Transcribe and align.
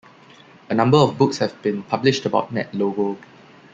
A 0.67 0.73
number 0.73 0.97
of 0.97 1.19
books 1.19 1.37
have 1.37 1.61
been 1.61 1.83
published 1.83 2.25
about 2.25 2.51
NetLogo. 2.51 3.17